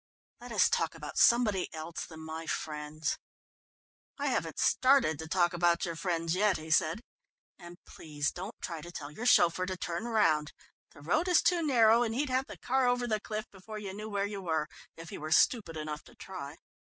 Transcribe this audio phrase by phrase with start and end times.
[0.39, 3.19] "Let us talk about somebody else than my friends."
[4.17, 7.01] "I haven't started to talk about your friends yet," he said.
[7.59, 10.53] "And please don't try to tell your chauffeur to turn round
[10.89, 13.93] the road is too narrow, and he'd have the car over the cliff before you
[13.93, 14.67] knew where you were,
[14.97, 16.55] if he were stupid enough to try.